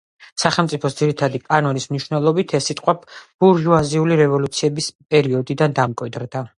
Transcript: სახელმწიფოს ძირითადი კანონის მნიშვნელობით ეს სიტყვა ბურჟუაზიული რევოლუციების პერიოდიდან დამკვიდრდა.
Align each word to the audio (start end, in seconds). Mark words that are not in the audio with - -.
სახელმწიფოს 0.43 0.95
ძირითადი 1.01 1.41
კანონის 1.43 1.85
მნიშვნელობით 1.91 2.55
ეს 2.61 2.71
სიტყვა 2.71 2.97
ბურჟუაზიული 3.05 4.21
რევოლუციების 4.25 4.93
პერიოდიდან 5.15 5.83
დამკვიდრდა. 5.83 6.49